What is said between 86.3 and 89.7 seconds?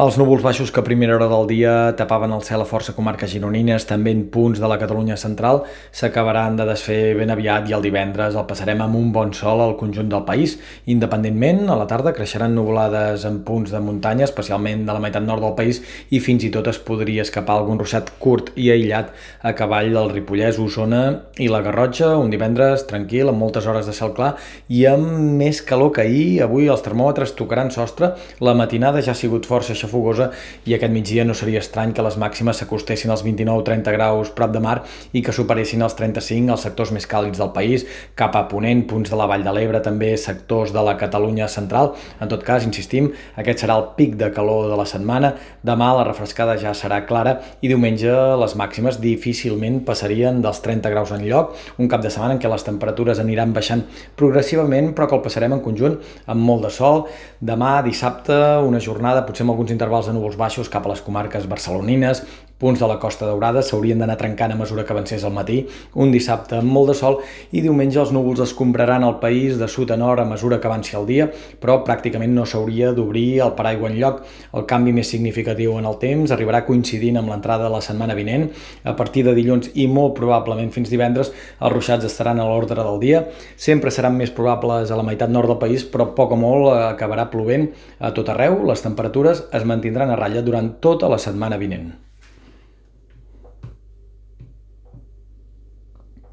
o molt acabarà plovent a tot arreu. Les temperatures es